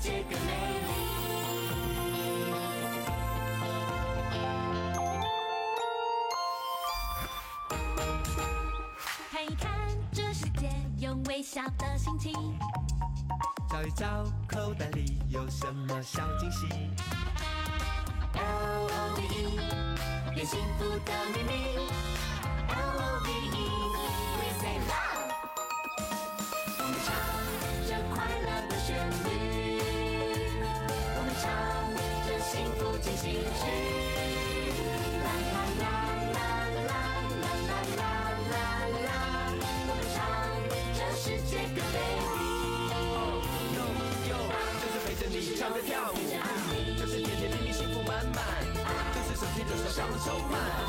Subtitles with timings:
[0.00, 0.90] 这个美丽
[9.30, 9.70] 看一看
[10.12, 12.32] 这世界用微笑的心情
[13.68, 16.66] 找一找口袋里有什么小惊喜。
[18.34, 19.24] Love
[20.34, 22.25] 变幸福的秘密。
[50.08, 50.85] I'm a.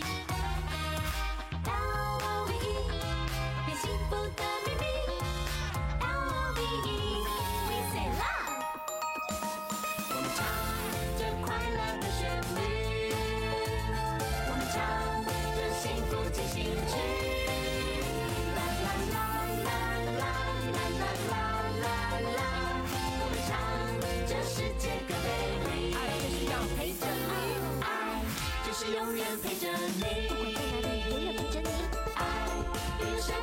[0.00, 0.27] Thank you.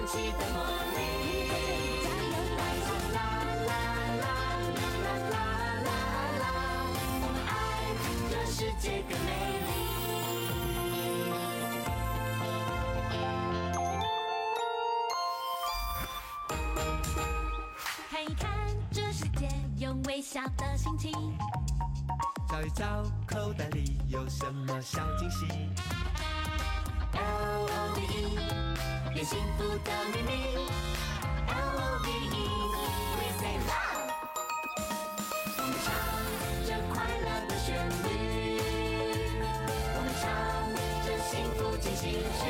[0.06, 0.56] 神奇的魔
[0.94, 1.00] 力
[1.50, 1.54] 啦
[2.22, 2.78] 啦
[3.14, 3.18] 啦啦
[3.66, 4.00] 啦
[4.46, 5.36] 啦啦
[5.84, 5.88] 啦
[6.40, 6.46] 啦
[7.22, 7.50] 我们爱
[8.30, 9.28] 这世界更美
[9.66, 9.68] 丽
[18.12, 18.46] 看一看
[18.92, 19.50] 这世界
[19.80, 21.12] 用微笑的心情
[22.48, 25.48] 找一找口袋里有什么小惊喜
[27.12, 28.75] ？Love
[29.16, 30.30] 点幸福的秘密。
[31.48, 32.04] Love
[35.58, 35.88] 我们唱
[36.68, 36.94] 着快
[37.24, 37.66] 乐的旋
[38.04, 38.60] 律。
[39.96, 40.24] 我们唱
[41.32, 42.44] 幸福进行曲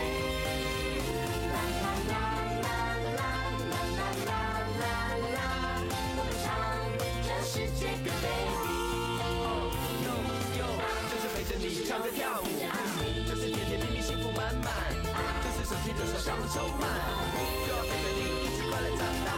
[1.53, 2.13] 啦啦啦
[2.65, 2.67] 啦
[3.13, 3.29] 啦
[3.95, 4.29] 啦啦
[4.79, 4.83] 啦
[5.35, 5.37] 啦
[6.17, 6.45] 我们唱
[7.43, 8.65] 世界美丽。
[9.45, 9.69] 哦
[11.11, 12.74] 就是陪着你唱跳舞。
[16.05, 16.83] 多少伤痛和
[17.83, 19.35] 迷你快长大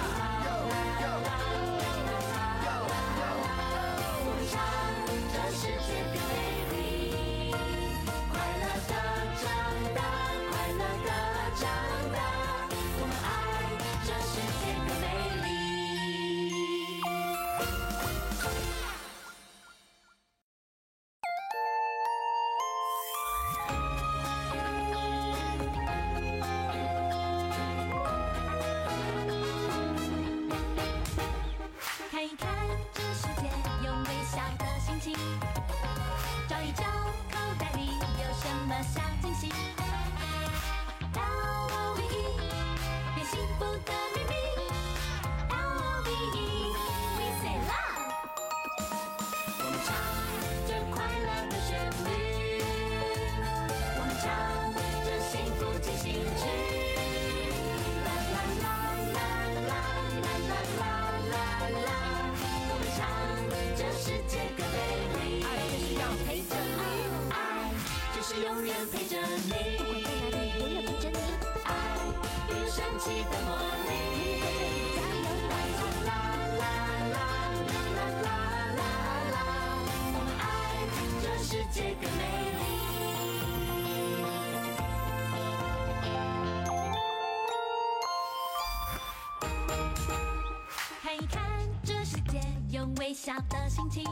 [93.27, 94.05] 小的星星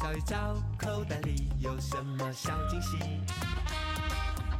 [0.00, 2.98] 找一找口袋里有什么小惊喜。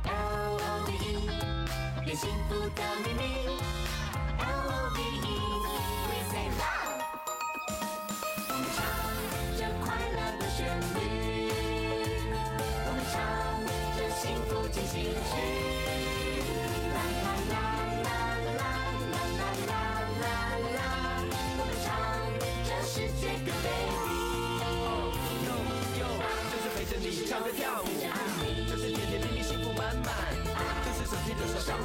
[0.04, 4.05] L o v e 连幸福的秘密。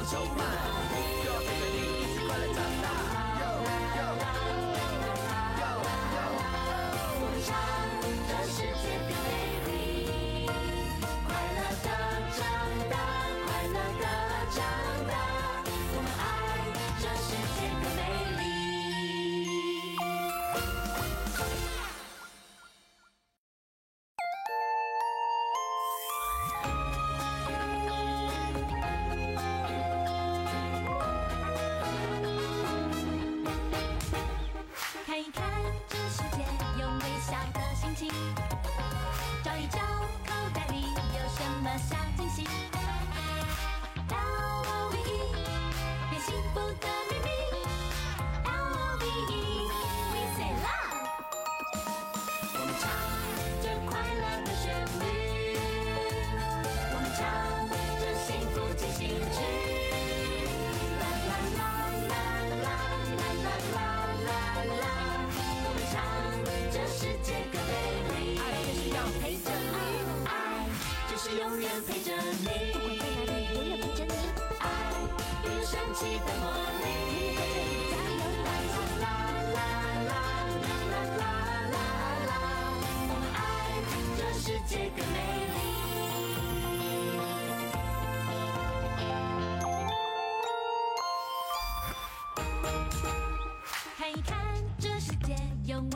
[0.04, 0.61] So mine.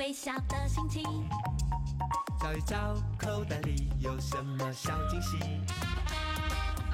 [0.06, 1.03] 微笑的心情。
[2.41, 5.37] 找一找口袋里有什么小惊喜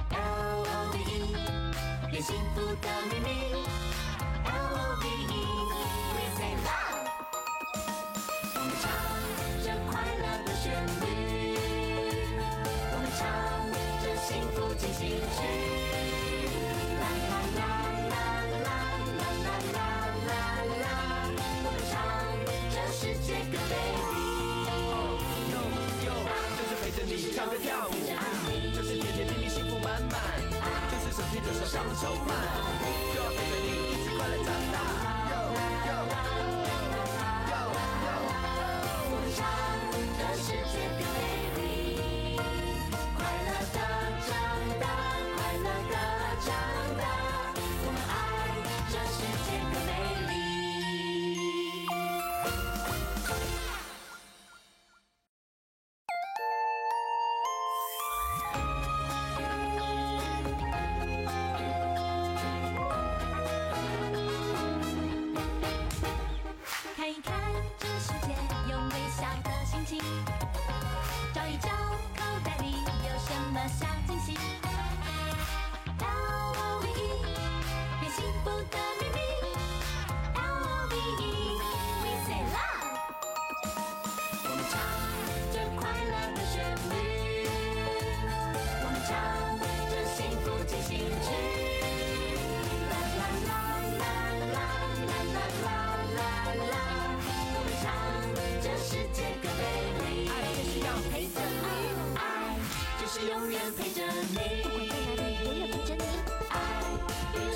[0.08, 0.96] ？Love
[2.10, 3.66] 变幸福的秘密。
[4.46, 5.61] Love
[31.72, 32.61] 享受们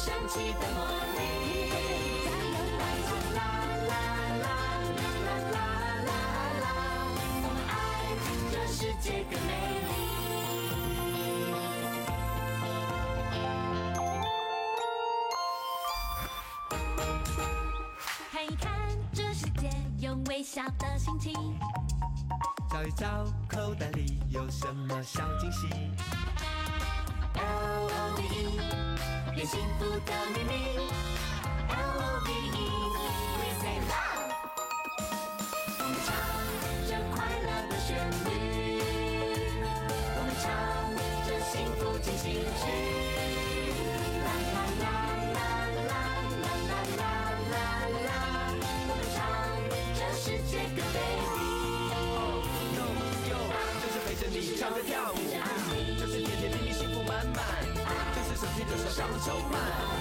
[0.06, 0.78] 神奇的魔
[1.16, 1.18] 力
[2.22, 2.30] 啦
[3.34, 3.42] 啦
[3.88, 3.90] 啦啦
[4.38, 4.46] 啦
[5.50, 5.58] 啦啦
[6.06, 6.14] 啦
[6.60, 6.64] 啦
[7.42, 7.74] 我们爱
[8.52, 9.50] 这世界更美
[9.82, 9.90] 丽
[18.30, 18.64] 看一看
[19.12, 21.32] 这世界用微笑的心情
[22.70, 25.66] 找一找口袋里有什么小惊喜？
[29.46, 30.25] 幸福的
[58.96, 59.95] 上手慢。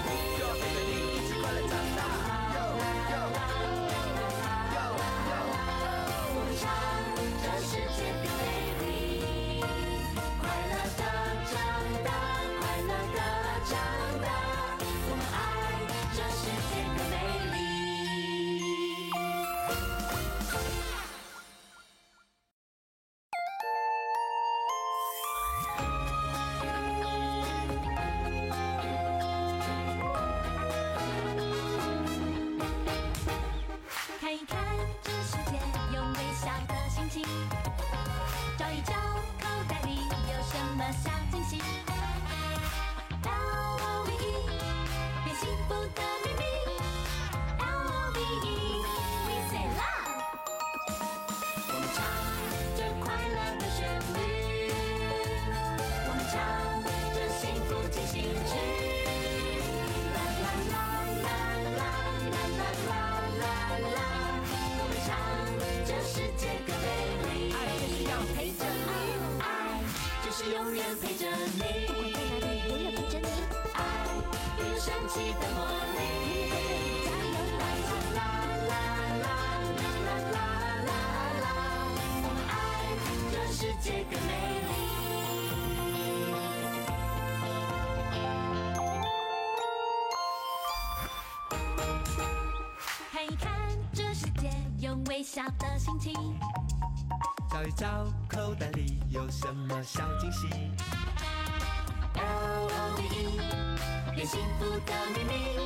[95.36, 96.14] 小的心情。
[97.50, 100.48] 找一找口袋里有什么小惊喜。
[102.14, 103.02] Love
[104.14, 105.58] 变幸福的秘密。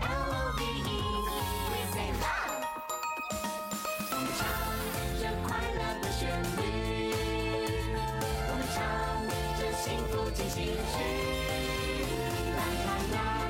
[0.00, 0.56] Love
[4.10, 4.40] 我们唱
[5.20, 6.24] 着快乐的旋
[6.56, 7.12] 律
[8.48, 8.80] 我们唱
[9.58, 10.96] 着幸福进行曲。
[12.56, 13.47] 啦啦啦。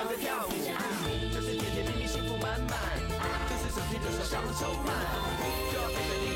[0.00, 0.50] 笑着跳舞。
[1.34, 2.72] 就是甜甜蜜蜜幸福满满，
[3.50, 4.72] 就是整天就是笑着愁，
[5.70, 6.29] 就要陪着你。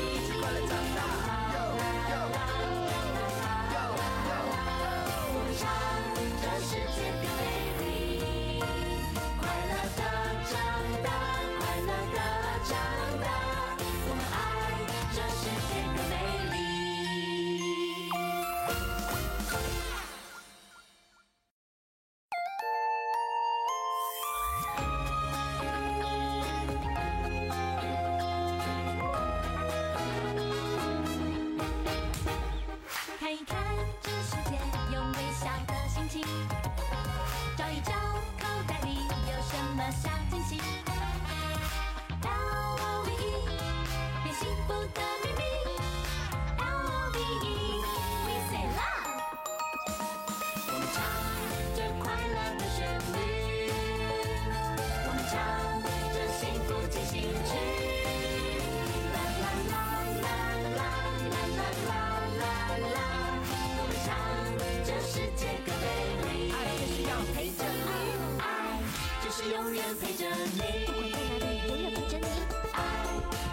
[69.51, 72.25] 永远陪着你永远陪着你
[72.71, 72.75] 爱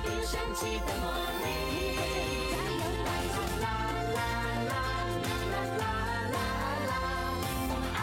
[0.04, 1.04] 有神奇的魔
[1.42, 1.44] 力
[3.60, 3.66] 啦啦
[4.00, 4.72] 啦啦
[5.78, 5.84] 啦
[6.32, 6.34] 啦
[6.88, 6.92] 啦
[7.68, 8.00] 我们爱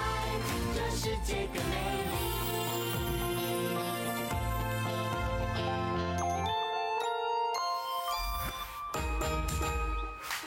[0.75, 1.73] 这世界更美
[2.05, 2.13] 丽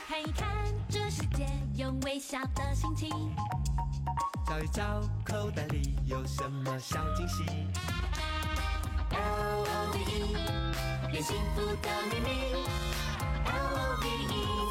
[0.07, 0.41] 看一看
[0.89, 1.45] 这世界
[1.77, 3.11] 用微笑的心情。
[4.53, 7.43] 找一找口袋里有什么小惊喜
[9.11, 9.97] ？Love
[11.11, 12.53] 有幸福的秘密。
[13.47, 14.62] Love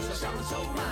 [0.00, 0.84] 就算手慢，